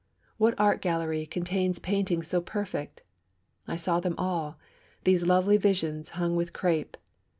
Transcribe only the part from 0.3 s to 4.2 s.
What art gallery contains paintings so perfect? I saw them